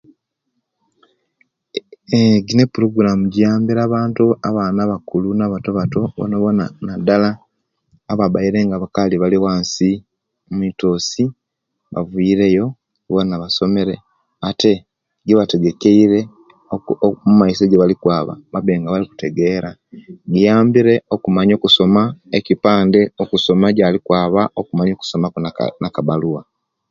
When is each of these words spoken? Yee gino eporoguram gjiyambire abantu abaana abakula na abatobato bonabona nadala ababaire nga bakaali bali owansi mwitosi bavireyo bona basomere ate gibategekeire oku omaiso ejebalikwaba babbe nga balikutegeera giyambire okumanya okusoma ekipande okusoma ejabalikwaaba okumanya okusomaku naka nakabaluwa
Yee 2.09 2.37
gino 2.45 2.61
eporoguram 2.65 3.19
gjiyambire 3.31 3.81
abantu 3.83 4.23
abaana 4.47 4.79
abakula 4.83 5.29
na 5.37 5.43
abatobato 5.47 5.99
bonabona 6.17 6.63
nadala 6.85 7.29
ababaire 8.11 8.59
nga 8.65 8.77
bakaali 8.81 9.15
bali 9.17 9.35
owansi 9.39 9.89
mwitosi 10.55 11.23
bavireyo 11.93 12.65
bona 13.11 13.35
basomere 13.43 13.93
ate 14.49 14.73
gibategekeire 15.25 16.19
oku 16.75 16.91
omaiso 17.29 17.61
ejebalikwaba 17.63 18.33
babbe 18.51 18.73
nga 18.79 18.89
balikutegeera 18.93 19.69
giyambire 20.31 20.95
okumanya 21.15 21.53
okusoma 21.55 22.01
ekipande 22.37 23.01
okusoma 23.23 23.65
ejabalikwaaba 23.69 24.41
okumanya 24.59 24.93
okusomaku 24.95 25.37
naka 25.41 25.63
nakabaluwa 25.81 26.41